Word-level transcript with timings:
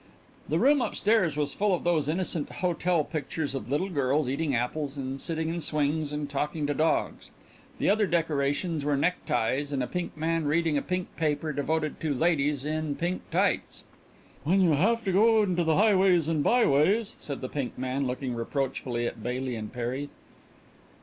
The 0.49 0.57
room 0.57 0.81
up 0.81 0.95
stairs 0.95 1.37
was 1.37 1.53
full 1.53 1.75
of 1.75 1.83
those 1.83 2.07
innocent 2.07 2.49
hotel 2.51 3.03
pictures 3.03 3.53
of 3.53 3.69
little 3.69 3.87
girls 3.91 4.27
eating 4.27 4.55
apples 4.55 4.97
and 4.97 5.21
sitting 5.21 5.49
in 5.49 5.61
swings 5.61 6.11
and 6.11 6.27
talking 6.27 6.65
to 6.65 6.73
dogs. 6.73 7.29
The 7.77 7.87
other 7.87 8.07
decorations 8.07 8.83
were 8.83 8.97
neckties 8.97 9.71
and 9.71 9.83
a 9.83 9.85
pink 9.85 10.17
man 10.17 10.45
reading 10.45 10.75
a 10.75 10.81
pink 10.81 11.15
paper 11.17 11.53
devoted 11.53 11.99
to 12.01 12.15
ladies 12.15 12.65
in 12.65 12.95
pink 12.95 13.21
tights. 13.29 13.83
"When 14.43 14.59
you 14.59 14.71
have 14.71 15.03
to 15.03 15.11
go 15.11 15.43
into 15.43 15.63
the 15.63 15.77
highways 15.77 16.27
and 16.27 16.43
byways" 16.43 17.15
said 17.19 17.41
the 17.41 17.47
pink 17.47 17.77
man, 17.77 18.07
looking 18.07 18.33
reproachfully 18.33 19.05
at 19.05 19.21
Baily 19.21 19.55
and 19.55 19.71
Perry. 19.71 20.09